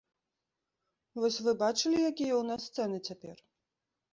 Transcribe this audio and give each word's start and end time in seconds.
Вось 1.19 1.37
вы 1.47 1.51
бачылі, 1.61 1.99
якія 2.11 2.33
ў 2.37 2.43
нас 2.51 2.61
цэны 2.75 2.97
цяпер? 3.11 3.35